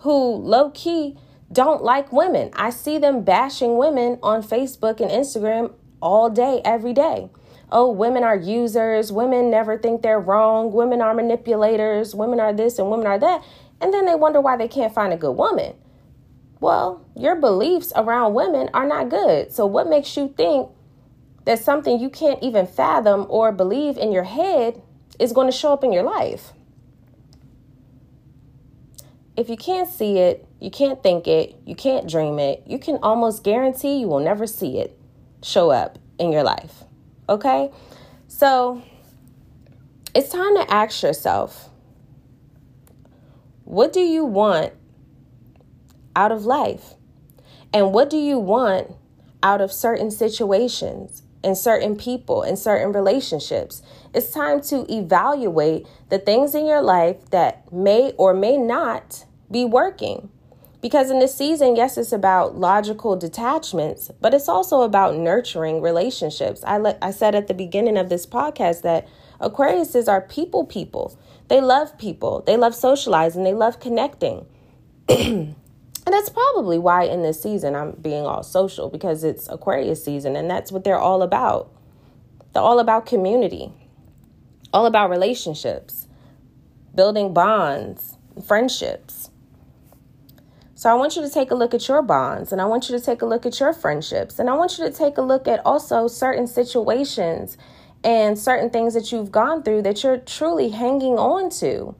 who 0.00 0.12
low 0.12 0.70
key 0.70 1.16
don't 1.50 1.82
like 1.82 2.12
women. 2.12 2.50
I 2.54 2.70
see 2.70 2.98
them 2.98 3.24
bashing 3.24 3.76
women 3.76 4.18
on 4.22 4.42
Facebook 4.42 5.00
and 5.00 5.10
Instagram 5.10 5.72
all 6.00 6.28
day, 6.28 6.60
every 6.64 6.92
day 6.92 7.30
oh, 7.74 7.90
women 7.90 8.22
are 8.22 8.36
users, 8.36 9.10
women 9.10 9.50
never 9.50 9.76
think 9.76 10.00
they're 10.00 10.20
wrong, 10.20 10.72
women 10.72 11.02
are 11.02 11.12
manipulators, 11.12 12.14
women 12.14 12.38
are 12.38 12.52
this 12.52 12.78
and 12.78 12.88
women 12.88 13.06
are 13.06 13.18
that. 13.18 13.44
And 13.80 13.92
then 13.92 14.06
they 14.06 14.14
wonder 14.14 14.40
why 14.40 14.56
they 14.56 14.68
can't 14.68 14.94
find 14.94 15.12
a 15.12 15.16
good 15.16 15.32
woman. 15.32 15.74
Well, 16.60 17.04
your 17.16 17.34
beliefs 17.34 17.92
around 17.96 18.34
women 18.34 18.70
are 18.72 18.86
not 18.86 19.10
good. 19.10 19.52
So, 19.52 19.66
what 19.66 19.88
makes 19.88 20.16
you 20.16 20.32
think 20.36 20.70
that 21.44 21.58
something 21.58 21.98
you 21.98 22.08
can't 22.08 22.42
even 22.42 22.66
fathom 22.66 23.26
or 23.28 23.50
believe 23.50 23.98
in 23.98 24.12
your 24.12 24.24
head 24.24 24.80
is 25.18 25.32
going 25.32 25.48
to 25.48 25.56
show 25.56 25.72
up 25.72 25.82
in 25.82 25.92
your 25.92 26.04
life? 26.04 26.52
If 29.36 29.48
you 29.48 29.56
can't 29.56 29.90
see 29.90 30.18
it, 30.18 30.46
you 30.60 30.70
can't 30.70 31.02
think 31.02 31.26
it, 31.26 31.56
you 31.66 31.74
can't 31.74 32.08
dream 32.08 32.38
it, 32.38 32.62
you 32.66 32.78
can 32.78 32.98
almost 33.02 33.42
guarantee 33.42 33.98
you 33.98 34.06
will 34.06 34.20
never 34.20 34.46
see 34.46 34.78
it 34.78 34.96
show 35.42 35.70
up 35.70 35.98
in 36.20 36.30
your 36.30 36.44
life. 36.44 36.83
Okay? 37.28 37.70
So 38.28 38.82
it's 40.14 40.28
time 40.28 40.56
to 40.56 40.70
ask 40.70 41.02
yourself 41.02 41.70
what 43.64 43.92
do 43.92 44.00
you 44.00 44.24
want 44.24 44.72
out 46.14 46.32
of 46.32 46.44
life? 46.44 46.94
And 47.72 47.92
what 47.92 48.10
do 48.10 48.16
you 48.16 48.38
want 48.38 48.92
out 49.42 49.60
of 49.60 49.72
certain 49.72 50.10
situations 50.10 51.22
and 51.42 51.56
certain 51.58 51.96
people 51.96 52.42
and 52.42 52.58
certain 52.58 52.92
relationships? 52.92 53.82
It's 54.12 54.30
time 54.30 54.60
to 54.62 54.86
evaluate 54.92 55.86
the 56.08 56.18
things 56.18 56.54
in 56.54 56.66
your 56.66 56.82
life 56.82 57.30
that 57.30 57.72
may 57.72 58.12
or 58.12 58.32
may 58.32 58.56
not 58.56 59.24
be 59.50 59.64
working. 59.64 60.28
Because 60.84 61.10
in 61.10 61.18
this 61.18 61.34
season, 61.34 61.76
yes, 61.76 61.96
it's 61.96 62.12
about 62.12 62.58
logical 62.58 63.16
detachments, 63.16 64.10
but 64.20 64.34
it's 64.34 64.50
also 64.50 64.82
about 64.82 65.16
nurturing 65.16 65.80
relationships. 65.80 66.62
I, 66.62 66.76
le- 66.76 66.98
I 67.00 67.10
said 67.10 67.34
at 67.34 67.46
the 67.46 67.54
beginning 67.54 67.96
of 67.96 68.10
this 68.10 68.26
podcast 68.26 68.82
that 68.82 69.08
Aquariuses 69.40 70.08
are 70.08 70.20
people 70.20 70.66
people. 70.66 71.18
They 71.48 71.62
love 71.62 71.96
people, 71.96 72.42
they 72.42 72.58
love 72.58 72.74
socializing, 72.74 73.44
they 73.44 73.54
love 73.54 73.80
connecting. 73.80 74.44
and 75.08 75.56
that's 76.04 76.28
probably 76.28 76.78
why 76.78 77.04
in 77.04 77.22
this 77.22 77.42
season 77.42 77.74
I'm 77.74 77.92
being 77.92 78.26
all 78.26 78.42
social 78.42 78.90
because 78.90 79.24
it's 79.24 79.48
Aquarius 79.48 80.04
season 80.04 80.36
and 80.36 80.50
that's 80.50 80.70
what 80.70 80.84
they're 80.84 80.98
all 80.98 81.22
about. 81.22 81.72
They're 82.52 82.62
all 82.62 82.78
about 82.78 83.06
community, 83.06 83.72
all 84.70 84.84
about 84.84 85.08
relationships, 85.08 86.08
building 86.94 87.32
bonds, 87.32 88.18
friendships. 88.46 89.30
So 90.84 90.90
I 90.90 90.94
want 90.96 91.16
you 91.16 91.22
to 91.22 91.30
take 91.30 91.50
a 91.50 91.54
look 91.54 91.72
at 91.72 91.88
your 91.88 92.02
bonds 92.02 92.52
and 92.52 92.60
I 92.60 92.66
want 92.66 92.90
you 92.90 92.98
to 92.98 93.02
take 93.02 93.22
a 93.22 93.24
look 93.24 93.46
at 93.46 93.58
your 93.58 93.72
friendships 93.72 94.38
and 94.38 94.50
I 94.50 94.52
want 94.52 94.76
you 94.76 94.84
to 94.84 94.92
take 94.92 95.16
a 95.16 95.22
look 95.22 95.48
at 95.48 95.64
also 95.64 96.08
certain 96.08 96.46
situations 96.46 97.56
and 98.04 98.38
certain 98.38 98.68
things 98.68 98.92
that 98.92 99.10
you've 99.10 99.32
gone 99.32 99.62
through 99.62 99.80
that 99.80 100.04
you're 100.04 100.18
truly 100.18 100.68
hanging 100.68 101.14
on 101.14 101.48
to. 101.60 101.94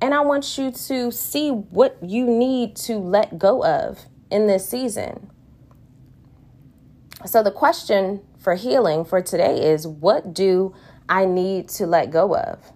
And 0.00 0.14
I 0.14 0.20
want 0.20 0.56
you 0.56 0.70
to 0.70 1.12
see 1.12 1.50
what 1.50 1.98
you 2.00 2.24
need 2.24 2.76
to 2.76 2.96
let 2.96 3.38
go 3.38 3.62
of 3.62 4.06
in 4.30 4.46
this 4.46 4.66
season. 4.66 5.28
So 7.26 7.42
the 7.42 7.52
question 7.52 8.22
for 8.38 8.54
healing 8.54 9.04
for 9.04 9.20
today 9.20 9.70
is 9.70 9.86
what 9.86 10.32
do 10.32 10.74
I 11.10 11.26
need 11.26 11.68
to 11.76 11.86
let 11.86 12.10
go 12.10 12.34
of? 12.36 12.72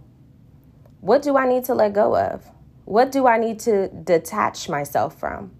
What 1.00 1.22
do 1.22 1.38
I 1.38 1.48
need 1.48 1.64
to 1.64 1.74
let 1.74 1.94
go 1.94 2.18
of? 2.18 2.50
What 2.84 3.10
do 3.10 3.26
I 3.26 3.38
need 3.38 3.58
to 3.60 3.88
detach 3.88 4.68
myself 4.68 5.18
from? 5.18 5.52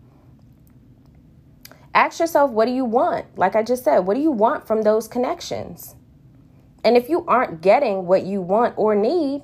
Ask 1.95 2.19
yourself, 2.21 2.51
what 2.51 2.67
do 2.67 2.73
you 2.73 2.85
want? 2.85 3.39
Like 3.39 3.55
I 3.55 3.63
just 3.63 3.85
said, 3.85 4.01
what 4.01 4.15
do 4.15 4.21
you 4.21 4.31
want 4.31 4.67
from 4.67 4.83
those 4.83 5.07
connections? 5.07 5.95
And 6.83 6.97
if 6.97 7.09
you 7.09 7.25
aren't 7.27 7.63
getting 7.63 8.07
what 8.07 8.25
you 8.25 8.43
want 8.43 8.75
or 8.77 8.95
need, 8.95 9.43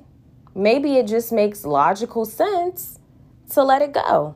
maybe 0.53 0.97
it 0.97 1.07
just 1.07 1.31
makes 1.31 1.65
logical 1.65 2.25
sense 2.25 2.99
to 3.51 3.63
let 3.63 3.81
it 3.81 3.93
go. 3.93 4.35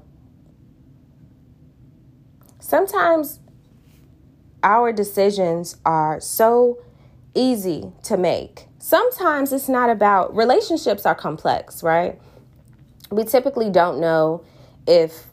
Sometimes 2.60 3.42
our 4.64 4.92
decisions 4.92 5.78
are 5.86 6.20
so 6.20 6.80
easy 7.36 7.92
to 8.04 8.18
make. 8.18 8.68
Sometimes 8.80 9.54
it's 9.54 9.70
not 9.70 9.90
about 9.90 10.36
relationships 10.36 11.06
are 11.06 11.14
complex, 11.14 11.84
right? 11.84 12.20
We 13.12 13.24
typically 13.24 13.70
don't 13.70 14.00
know 14.00 14.44
if 14.88 15.26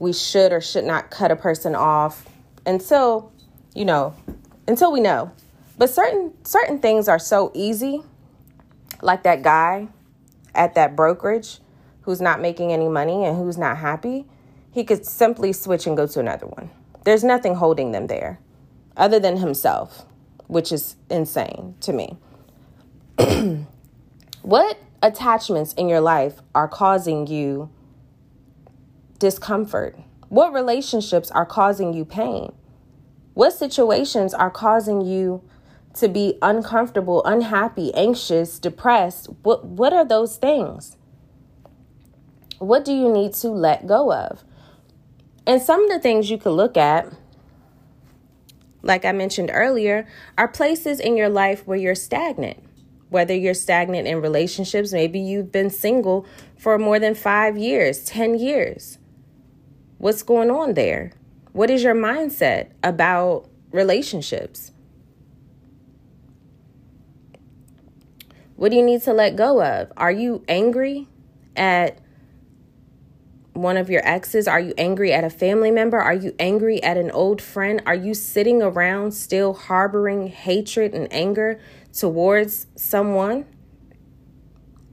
we 0.00 0.12
should 0.12 0.52
or 0.52 0.60
should 0.60 0.84
not 0.84 1.10
cut 1.10 1.30
a 1.30 1.36
person 1.36 1.74
off 1.74 2.26
until, 2.66 3.32
you 3.74 3.84
know, 3.84 4.14
until 4.66 4.92
we 4.92 5.00
know. 5.00 5.32
But 5.76 5.90
certain 5.90 6.32
certain 6.44 6.78
things 6.80 7.08
are 7.08 7.18
so 7.18 7.52
easy, 7.54 8.02
like 9.00 9.22
that 9.22 9.42
guy 9.42 9.88
at 10.54 10.74
that 10.74 10.96
brokerage 10.96 11.60
who's 12.02 12.20
not 12.20 12.40
making 12.40 12.72
any 12.72 12.88
money 12.88 13.24
and 13.24 13.36
who's 13.36 13.58
not 13.58 13.76
happy, 13.76 14.26
he 14.72 14.82
could 14.82 15.04
simply 15.04 15.52
switch 15.52 15.86
and 15.86 15.96
go 15.96 16.06
to 16.06 16.20
another 16.20 16.46
one. 16.46 16.70
There's 17.04 17.22
nothing 17.22 17.54
holding 17.54 17.92
them 17.92 18.06
there 18.06 18.40
other 18.96 19.20
than 19.20 19.36
himself, 19.36 20.04
which 20.46 20.72
is 20.72 20.96
insane 21.10 21.74
to 21.80 21.92
me. 21.92 22.16
what 24.42 24.78
attachments 25.02 25.72
in 25.74 25.88
your 25.88 26.00
life 26.00 26.40
are 26.54 26.68
causing 26.68 27.26
you 27.26 27.70
discomfort? 29.18 29.98
What 30.28 30.52
relationships 30.52 31.30
are 31.30 31.46
causing 31.46 31.92
you 31.92 32.04
pain? 32.04 32.52
What 33.34 33.52
situations 33.52 34.34
are 34.34 34.50
causing 34.50 35.00
you 35.00 35.42
to 35.94 36.08
be 36.08 36.38
uncomfortable, 36.42 37.24
unhappy, 37.24 37.94
anxious, 37.94 38.58
depressed? 38.58 39.28
What 39.42 39.64
what 39.64 39.92
are 39.92 40.04
those 40.04 40.36
things? 40.36 40.96
What 42.58 42.84
do 42.84 42.92
you 42.92 43.10
need 43.10 43.34
to 43.34 43.48
let 43.48 43.86
go 43.86 44.12
of? 44.12 44.42
And 45.46 45.62
some 45.62 45.84
of 45.84 45.90
the 45.90 46.00
things 46.00 46.30
you 46.30 46.38
could 46.38 46.50
look 46.50 46.76
at 46.76 47.12
like 48.82 49.04
I 49.04 49.12
mentioned 49.12 49.50
earlier, 49.52 50.06
are 50.36 50.48
places 50.48 51.00
in 51.00 51.16
your 51.16 51.28
life 51.28 51.66
where 51.66 51.78
you're 51.78 51.94
stagnant. 51.94 52.62
Whether 53.10 53.34
you're 53.34 53.54
stagnant 53.54 54.06
in 54.06 54.20
relationships, 54.20 54.92
maybe 54.92 55.18
you've 55.18 55.50
been 55.50 55.70
single 55.70 56.26
for 56.58 56.78
more 56.78 56.98
than 56.98 57.14
five 57.14 57.56
years, 57.56 58.04
10 58.04 58.38
years. 58.38 58.98
What's 59.98 60.22
going 60.22 60.50
on 60.50 60.74
there? 60.74 61.12
What 61.52 61.70
is 61.70 61.82
your 61.82 61.94
mindset 61.94 62.68
about 62.82 63.48
relationships? 63.72 64.72
What 68.56 68.70
do 68.70 68.76
you 68.76 68.82
need 68.82 69.02
to 69.02 69.12
let 69.12 69.36
go 69.36 69.62
of? 69.62 69.92
Are 69.96 70.10
you 70.10 70.44
angry 70.48 71.08
at 71.56 72.00
one 73.52 73.76
of 73.76 73.90
your 73.90 74.06
exes? 74.06 74.48
Are 74.48 74.60
you 74.60 74.74
angry 74.78 75.12
at 75.12 75.24
a 75.24 75.30
family 75.30 75.70
member? 75.70 75.98
Are 75.98 76.14
you 76.14 76.34
angry 76.38 76.82
at 76.82 76.96
an 76.96 77.10
old 77.10 77.42
friend? 77.42 77.82
Are 77.86 77.94
you 77.94 78.14
sitting 78.14 78.62
around 78.62 79.12
still 79.12 79.54
harboring 79.54 80.28
hatred 80.28 80.94
and 80.94 81.06
anger 81.12 81.60
towards 81.92 82.66
someone? 82.76 83.46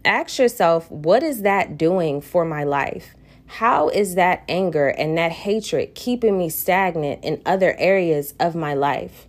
Ask 0.03 0.39
yourself, 0.39 0.89
what 0.91 1.23
is 1.23 1.41
that 1.41 1.77
doing 1.77 2.21
for 2.21 2.45
my 2.45 2.63
life? 2.63 3.15
How 3.47 3.89
is 3.89 4.15
that 4.15 4.43
anger 4.47 4.87
and 4.87 5.17
that 5.17 5.31
hatred 5.31 5.95
keeping 5.95 6.37
me 6.37 6.49
stagnant 6.49 7.23
in 7.23 7.41
other 7.45 7.75
areas 7.77 8.33
of 8.39 8.55
my 8.55 8.73
life? 8.73 9.27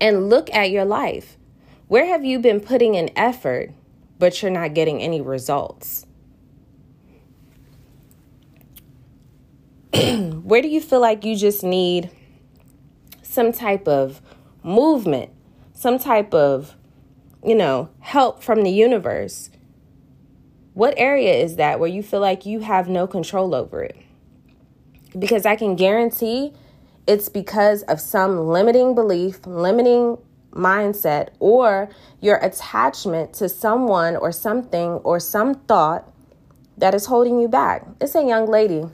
And 0.00 0.28
look 0.28 0.52
at 0.52 0.70
your 0.70 0.84
life. 0.84 1.36
Where 1.88 2.06
have 2.06 2.24
you 2.24 2.38
been 2.38 2.60
putting 2.60 2.94
in 2.94 3.10
effort, 3.16 3.72
but 4.18 4.42
you're 4.42 4.50
not 4.50 4.74
getting 4.74 5.00
any 5.00 5.20
results? 5.20 6.06
where 10.42 10.60
do 10.60 10.68
you 10.68 10.80
feel 10.80 11.00
like 11.00 11.24
you 11.24 11.36
just 11.36 11.62
need 11.62 12.10
some 13.22 13.52
type 13.52 13.86
of 13.86 14.20
movement, 14.62 15.30
some 15.74 15.98
type 15.98 16.32
of, 16.32 16.74
you 17.44 17.54
know, 17.54 17.90
help 18.00 18.42
from 18.42 18.62
the 18.62 18.70
universe? 18.70 19.50
What 20.72 20.94
area 20.96 21.34
is 21.34 21.56
that 21.56 21.78
where 21.78 21.88
you 21.88 22.02
feel 22.02 22.20
like 22.20 22.46
you 22.46 22.60
have 22.60 22.88
no 22.88 23.06
control 23.06 23.54
over 23.54 23.82
it? 23.82 23.96
Because 25.16 25.44
I 25.44 25.54
can 25.54 25.76
guarantee 25.76 26.54
it's 27.06 27.28
because 27.28 27.82
of 27.82 28.00
some 28.00 28.48
limiting 28.48 28.94
belief, 28.94 29.46
limiting 29.46 30.16
mindset, 30.52 31.28
or 31.38 31.90
your 32.20 32.36
attachment 32.38 33.34
to 33.34 33.48
someone 33.48 34.16
or 34.16 34.32
something 34.32 34.92
or 35.04 35.20
some 35.20 35.54
thought 35.54 36.10
that 36.78 36.94
is 36.94 37.06
holding 37.06 37.38
you 37.38 37.46
back. 37.46 37.86
It's 38.00 38.14
a 38.14 38.24
young 38.24 38.46
lady 38.46 38.88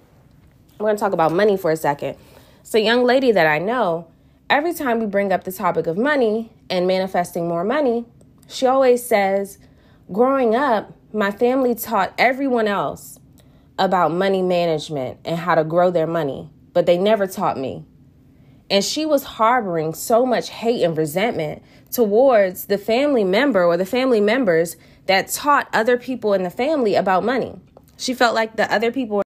we're 0.81 0.87
going 0.87 0.97
to 0.97 1.01
talk 1.01 1.13
about 1.13 1.33
money 1.33 1.57
for 1.57 1.71
a 1.71 1.77
second. 1.77 2.17
So, 2.63 2.79
a 2.79 2.81
young 2.81 3.05
lady 3.05 3.33
that 3.33 3.47
I 3.47 3.59
know, 3.59 4.09
every 4.49 4.73
time 4.73 4.99
we 4.99 5.07
bring 5.07 5.31
up 5.33 5.45
the 5.45 5.53
topic 5.53 5.87
of 5.87 5.99
money 5.99 6.51
and 6.71 6.87
manifesting 6.87 7.49
more 7.49 7.65
money, 7.65 8.07
she 8.49 8.67
always 8.67 9.05
says, 9.05 9.59
Growing 10.12 10.55
up, 10.55 10.93
my 11.12 11.31
family 11.31 11.75
taught 11.75 12.15
everyone 12.17 12.67
else 12.67 13.19
about 13.79 14.12
money 14.12 14.43
management 14.43 15.19
and 15.25 15.39
how 15.39 15.55
to 15.55 15.65
grow 15.65 15.91
their 15.91 16.07
money, 16.07 16.50
but 16.73 16.87
they 16.87 16.99
never 16.99 17.27
taught 17.27 17.59
me. 17.59 17.85
And 18.71 18.85
she 18.85 19.05
was 19.05 19.25
harboring 19.25 19.95
so 19.95 20.25
much 20.25 20.50
hate 20.50 20.83
and 20.83 20.97
resentment 20.97 21.62
towards 21.91 22.67
the 22.67 22.79
family 22.79 23.25
member 23.25 23.65
or 23.65 23.77
the 23.77 23.87
family 23.87 24.21
members 24.21 24.77
that 25.07 25.29
taught 25.29 25.69
other 25.73 25.97
people 25.97 26.35
in 26.35 26.45
the 26.45 26.50
family 26.50 26.95
about 26.95 27.25
money. 27.25 27.59
She 27.97 28.15
felt 28.15 28.35
like 28.35 28.57
the 28.57 28.73
other 28.73 28.93
people 28.93 29.17
were 29.17 29.23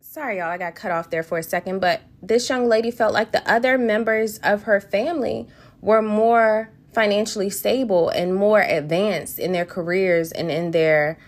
Sorry, 0.00 0.38
y'all, 0.38 0.46
I 0.46 0.58
got 0.58 0.76
cut 0.76 0.92
off 0.92 1.10
there 1.10 1.24
for 1.24 1.38
a 1.38 1.42
second, 1.42 1.80
but 1.80 2.00
this 2.22 2.48
young 2.48 2.68
lady 2.68 2.92
felt 2.92 3.12
like 3.12 3.32
the 3.32 3.50
other 3.50 3.76
members 3.76 4.38
of 4.38 4.62
her 4.62 4.80
family 4.80 5.48
were 5.84 6.00
more 6.00 6.70
financially 6.94 7.50
stable 7.50 8.08
and 8.08 8.34
more 8.34 8.62
advanced 8.62 9.38
in 9.38 9.52
their 9.52 9.66
careers 9.66 10.32
and 10.32 10.50
in 10.50 10.70
their 10.70 11.18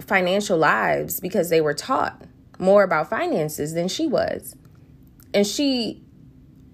financial 0.00 0.56
lives 0.56 1.18
because 1.18 1.50
they 1.50 1.60
were 1.60 1.74
taught 1.74 2.22
more 2.58 2.84
about 2.84 3.10
finances 3.10 3.74
than 3.74 3.88
she 3.88 4.06
was. 4.06 4.54
And 5.34 5.44
she 5.44 6.04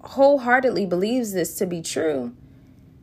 wholeheartedly 0.01 0.85
believes 0.85 1.33
this 1.33 1.55
to 1.55 1.65
be 1.65 1.81
true. 1.81 2.35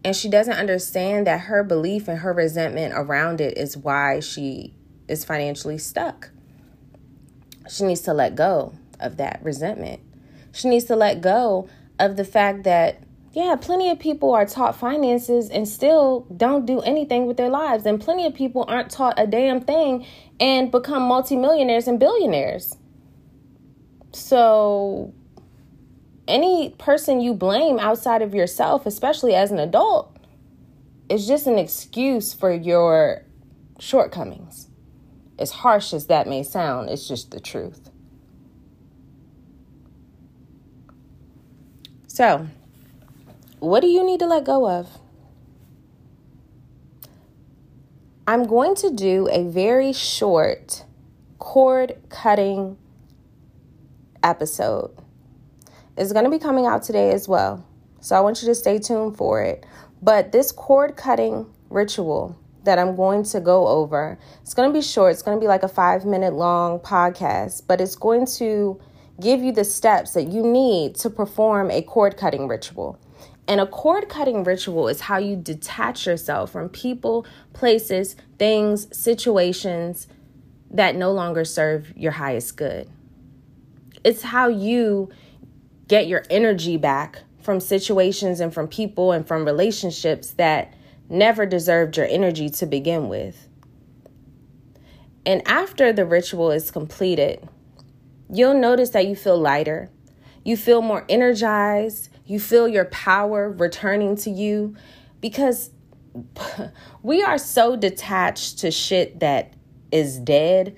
And 0.05 0.15
she 0.15 0.29
doesn't 0.29 0.55
understand 0.55 1.27
that 1.27 1.41
her 1.43 1.65
belief 1.65 2.07
and 2.07 2.19
her 2.19 2.33
resentment 2.33 2.95
around 2.95 3.41
it 3.41 3.59
is 3.59 3.77
why 3.77 4.21
she 4.21 4.75
is 5.09 5.25
financially 5.25 5.79
stuck. 5.79 6.31
She 7.69 7.83
needs 7.83 8.03
to 8.03 8.15
let 8.15 8.37
go 8.37 8.75
of 9.01 9.17
that 9.17 9.41
resentment. 9.43 10.01
She 10.53 10.69
needs 10.69 10.85
to 10.85 10.95
let 10.95 11.21
go 11.21 11.69
of 11.99 12.17
the 12.17 12.25
fact 12.25 12.63
that, 12.63 13.03
yeah, 13.35 13.57
plenty 13.57 13.91
of 13.91 13.99
people 13.99 14.33
are 14.33 14.47
taught 14.47 14.77
finances 14.77 15.51
and 15.51 15.67
still 15.67 16.21
don't 16.37 16.67
do 16.67 16.81
anything 16.83 17.27
with 17.27 17.37
their 17.37 17.49
lives. 17.49 17.85
And 17.85 18.01
plenty 18.01 18.27
of 18.27 18.35
people 18.35 18.65
aren't 18.69 18.93
taught 18.93 19.19
a 19.19 19.27
damn 19.27 19.61
thing 19.61 20.07
and 20.39 20.71
become 20.71 21.03
multimillionaires 21.03 21.89
and 21.89 21.99
billionaires. 21.99 22.77
So, 24.13 25.13
any 26.29 26.71
person 26.79 27.21
you 27.21 27.35
blame 27.35 27.81
outside 27.81 28.23
of 28.23 28.37
yourself, 28.37 28.87
especially 28.87 29.35
as 29.35 29.51
an 29.51 29.59
adult, 29.59 30.17
is 31.09 31.27
just 31.27 31.49
an 31.49 31.59
excuse 31.59 32.33
for 32.33 32.53
your 32.53 33.25
shortcomings. 33.81 34.69
As 35.41 35.51
harsh 35.51 35.93
as 35.93 36.07
that 36.07 36.29
may 36.29 36.45
sound, 36.45 36.89
it's 36.89 37.09
just 37.09 37.33
the 37.33 37.41
truth. 37.41 37.91
So, 42.07 42.47
what 43.65 43.81
do 43.81 43.89
you 43.89 44.05
need 44.05 44.21
to 44.21 44.27
let 44.27 44.45
go 44.45 44.69
of? 44.69 44.89
I'm 48.27 48.47
going 48.47 48.75
to 48.77 48.91
do 48.91 49.29
a 49.31 49.45
very 49.45 49.93
short 49.93 50.85
cord 51.39 51.97
cutting 52.09 52.79
episode. 54.23 54.91
It's 55.97 56.13
going 56.13 56.25
to 56.25 56.31
be 56.31 56.39
coming 56.39 56.67
out 56.67 56.83
today 56.83 57.11
as 57.11 57.29
well. 57.29 57.67
So 58.01 58.17
I 58.17 58.21
want 58.21 58.43
you 58.43 58.49
to 58.49 58.55
stay 58.55 58.79
tuned 58.79 59.17
for 59.17 59.43
it. 59.43 59.65
But 60.03 60.33
this 60.33 60.53
cord 60.53 60.97
cutting 60.97 61.47
ritual 61.71 62.39
that 62.65 62.79
I'm 62.79 62.97
going 62.97 63.25
to 63.25 63.41
go 63.41 63.69
over. 63.69 64.19
It's 64.43 64.55
going 64.55 64.69
to 64.69 64.73
be 64.73 64.83
short, 64.83 65.13
it's 65.13 65.23
going 65.23 65.37
to 65.37 65.41
be 65.41 65.47
like 65.47 65.63
a 65.63 65.69
five 65.69 66.05
minute 66.05 66.33
long 66.33 66.81
podcast, 66.81 67.63
but 67.67 67.81
it's 67.81 67.97
going 67.97 68.27
to 68.39 68.81
give 69.21 69.43
you 69.43 69.53
the 69.53 69.65
steps 69.65 70.13
that 70.15 70.25
you 70.25 70.43
need 70.43 70.97
to 70.97 71.11
perform 71.11 71.71
a 71.71 71.83
cord 71.83 72.17
cutting 72.17 72.49
ritual. 72.49 72.99
And 73.47 73.61
a 73.61 73.67
cord 73.67 74.09
cutting 74.09 74.43
ritual 74.43 74.89
is 74.89 75.03
how 75.03 75.19
you 75.19 75.37
detach 75.37 76.07
yourself 76.07 76.51
from 76.51 76.69
people, 76.71 77.27
places, 77.53 78.17
things, 78.39 78.89
situations 78.97 80.07
that 80.71 80.97
no 80.97 81.13
longer 81.13 81.45
serve 81.45 81.93
your 81.97 82.13
highest 82.13 82.57
good. 82.57 82.89
It's 84.03 84.23
how 84.23 84.49
you 84.49 85.11
get 85.89 86.07
your 86.07 86.25
energy 86.31 86.77
back 86.77 87.23
from 87.43 87.61
situations 87.61 88.41
and 88.41 88.53
from 88.53 88.67
people 88.67 89.13
and 89.13 89.27
from 89.27 89.45
relationships 89.45 90.31
that 90.33 90.73
never 91.11 91.45
deserved 91.45 91.97
your 91.97 92.07
energy 92.07 92.49
to 92.49 92.67
begin 92.67 93.09
with. 93.09 93.49
And 95.27 95.47
after 95.47 95.93
the 95.93 96.07
ritual 96.07 96.51
is 96.51 96.71
completed, 96.71 97.47
you'll 98.31 98.59
notice 98.59 98.91
that 98.91 99.07
you 99.07 99.15
feel 99.15 99.39
lighter, 99.39 99.91
you 100.45 100.57
feel 100.57 100.83
more 100.83 101.05
energized, 101.09 102.09
you 102.27 102.41
feel 102.41 102.67
your 102.67 102.87
power 102.87 103.51
returning 103.51 104.17
to 104.17 104.31
you 104.31 104.77
because 105.21 105.71
we 107.03 107.23
are 107.23 107.39
so 107.39 107.77
detached 107.77 108.59
to 108.61 108.71
shit 108.71 109.21
that 109.21 109.55
is 109.91 110.19
dead 110.19 110.77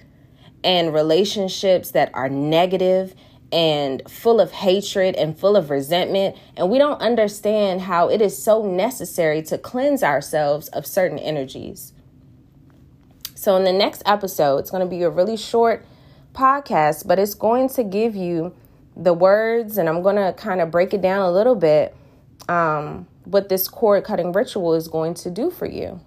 and 0.64 0.92
relationships 0.92 1.92
that 1.92 2.10
are 2.14 2.28
negative 2.28 3.14
and 3.52 4.02
full 4.10 4.40
of 4.40 4.50
hatred 4.50 5.14
and 5.14 5.38
full 5.38 5.56
of 5.56 5.70
resentment. 5.70 6.36
And 6.56 6.68
we 6.68 6.78
don't 6.78 7.00
understand 7.00 7.82
how 7.82 8.08
it 8.08 8.20
is 8.20 8.40
so 8.40 8.66
necessary 8.66 9.42
to 9.44 9.58
cleanse 9.58 10.02
ourselves 10.02 10.68
of 10.68 10.86
certain 10.86 11.18
energies. 11.18 11.92
So, 13.34 13.56
in 13.56 13.64
the 13.64 13.72
next 13.72 14.02
episode, 14.06 14.58
it's 14.58 14.70
going 14.70 14.82
to 14.82 14.88
be 14.88 15.02
a 15.02 15.10
really 15.10 15.36
short 15.36 15.86
podcast, 16.34 17.06
but 17.06 17.18
it's 17.18 17.34
going 17.34 17.68
to 17.70 17.84
give 17.84 18.16
you 18.16 18.54
the 18.96 19.12
words, 19.12 19.78
and 19.78 19.88
I'm 19.88 20.02
going 20.02 20.16
to 20.16 20.32
kind 20.32 20.60
of 20.60 20.70
break 20.70 20.94
it 20.94 21.02
down 21.02 21.20
a 21.20 21.30
little 21.30 21.54
bit 21.54 21.94
um, 22.48 23.06
what 23.24 23.48
this 23.48 23.68
cord 23.68 24.04
cutting 24.04 24.32
ritual 24.32 24.74
is 24.74 24.88
going 24.88 25.14
to 25.14 25.30
do 25.30 25.50
for 25.50 25.66
you. 25.66 26.00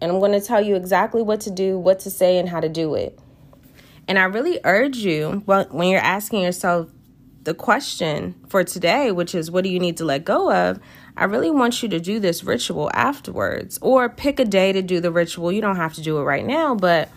And 0.00 0.12
I'm 0.12 0.20
going 0.20 0.32
to 0.32 0.40
tell 0.40 0.60
you 0.60 0.76
exactly 0.76 1.22
what 1.22 1.40
to 1.42 1.50
do, 1.50 1.78
what 1.78 2.00
to 2.00 2.10
say, 2.10 2.38
and 2.38 2.48
how 2.48 2.60
to 2.60 2.68
do 2.68 2.94
it. 2.94 3.18
And 4.06 4.18
I 4.18 4.24
really 4.24 4.60
urge 4.64 4.98
you, 4.98 5.42
well, 5.46 5.66
when 5.70 5.88
you're 5.88 6.00
asking 6.00 6.42
yourself 6.42 6.88
the 7.44 7.54
question 7.54 8.34
for 8.48 8.62
today, 8.62 9.10
which 9.10 9.34
is 9.34 9.50
what 9.50 9.64
do 9.64 9.70
you 9.70 9.80
need 9.80 9.96
to 9.96 10.04
let 10.04 10.24
go 10.24 10.52
of? 10.52 10.78
I 11.16 11.24
really 11.24 11.50
want 11.50 11.82
you 11.82 11.88
to 11.88 11.98
do 11.98 12.20
this 12.20 12.44
ritual 12.44 12.90
afterwards 12.94 13.78
or 13.82 14.08
pick 14.08 14.38
a 14.38 14.44
day 14.44 14.72
to 14.72 14.82
do 14.82 15.00
the 15.00 15.10
ritual. 15.10 15.50
You 15.50 15.60
don't 15.60 15.76
have 15.76 15.94
to 15.94 16.02
do 16.02 16.18
it 16.18 16.22
right 16.22 16.44
now, 16.44 16.74
but 16.74 17.08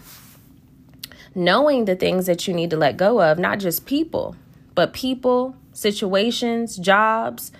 knowing 1.35 1.85
the 1.85 1.95
things 1.95 2.25
that 2.25 2.47
you 2.47 2.53
need 2.53 2.71
to 2.71 2.77
let 2.77 2.97
go 2.97 3.21
of, 3.21 3.37
not 3.37 3.59
just 3.59 3.85
people, 3.85 4.35
but 4.75 4.93
people, 4.93 5.55
situations, 5.73 6.77
jobs, 6.77 7.51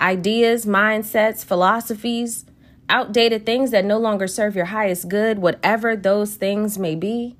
ideas, 0.00 0.66
mindsets, 0.66 1.44
philosophies, 1.44 2.44
outdated 2.88 3.44
things 3.44 3.70
that 3.70 3.84
no 3.84 3.98
longer 3.98 4.26
serve 4.26 4.56
your 4.56 4.66
highest 4.66 5.08
good, 5.08 5.38
whatever 5.38 5.96
those 5.96 6.36
things 6.36 6.78
may 6.78 6.94
be, 6.94 7.36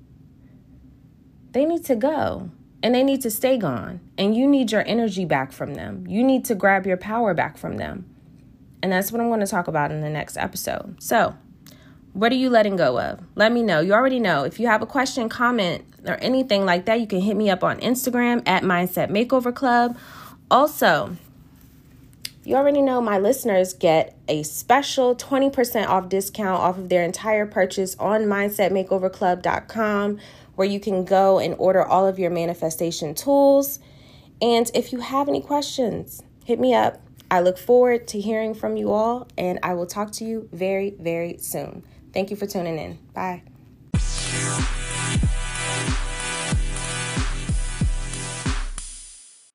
they 1.53 1.65
need 1.65 1.85
to 1.85 1.97
go 1.97 2.51
and 2.83 2.95
they 2.95 3.03
need 3.03 3.23
to 3.23 3.31
stay 3.31 3.57
gone. 3.57 4.01
And 4.17 4.37
you 4.37 4.47
need 4.47 4.71
your 4.71 4.85
energy 4.87 5.25
back 5.25 5.53
from 5.53 5.75
them. 5.75 6.07
You 6.07 6.23
need 6.23 6.45
to 6.47 6.55
grab 6.55 6.87
your 6.87 6.97
power 6.97 7.35
back 7.35 7.57
from 7.57 7.77
them. 7.77 8.07
And 8.83 8.93
that's 8.93 9.11
what 9.11 9.21
I'm 9.21 9.29
going 9.29 9.41
to 9.41 9.47
talk 9.47 9.67
about 9.67 9.91
in 9.91 10.01
the 10.01 10.11
next 10.11 10.37
episode. 10.37 11.03
So, 11.03 11.35
what 12.13 12.33
are 12.33 12.37
you 12.37 12.51
letting 12.51 12.77
go 12.77 12.99
of? 13.01 13.21
Let 13.35 13.53
me 13.53 13.63
know. 13.63 13.81
You 13.81 13.93
already 13.93 14.21
know. 14.21 14.45
If 14.45 14.61
you 14.61 14.67
have 14.69 14.83
a 14.83 14.87
question, 14.87 15.29
comment, 15.29 15.85
or 16.05 16.15
anything 16.17 16.65
like 16.65 16.87
that, 16.87 17.01
you 17.01 17.07
can 17.07 17.21
hit 17.21 17.37
me 17.37 17.51
up 17.51 17.63
on 17.65 17.79
Instagram 17.81 18.43
at 18.47 18.63
Mindset 18.63 19.11
Makeover 19.11 19.55
Club. 19.55 19.97
Also, 20.51 21.17
you 22.45 22.57
already 22.57 22.81
know 22.81 23.03
my 23.03 23.19
listeners 23.19 23.75
get 23.75 24.17
a 24.27 24.43
special 24.43 25.15
20% 25.15 25.87
off 25.87 26.09
discount 26.09 26.61
off 26.61 26.79
of 26.79 26.89
their 26.89 27.03
entire 27.03 27.45
purchase 27.45 27.95
on 27.97 28.23
mindsetmakeoverclub.com 28.23 30.19
where 30.55 30.67
you 30.67 30.81
can 30.81 31.05
go 31.05 31.39
and 31.39 31.55
order 31.59 31.85
all 31.85 32.07
of 32.07 32.19
your 32.19 32.31
manifestation 32.31 33.15
tools. 33.15 33.79
And 34.41 34.71
if 34.75 34.93
you 34.93 35.01
have 35.01 35.29
any 35.29 35.41
questions, 35.41 36.23
hit 36.45 36.59
me 36.59 36.75
up. 36.75 37.01
I 37.31 37.41
look 37.41 37.59
forward 37.59 38.09
to 38.09 38.21
hearing 38.21 38.55
from 38.55 38.77
you 38.77 38.91
all, 38.91 39.29
and 39.37 39.59
I 39.63 39.75
will 39.75 39.87
talk 39.87 40.13
to 40.13 40.25
you 40.25 40.49
very, 40.51 40.97
very 40.99 41.37
soon. 41.39 41.85
Thank 42.15 42.31
you 42.31 42.37
for 42.37 42.47
tuning 42.47 42.79
in. 42.79 42.99
Bye. 43.13 43.43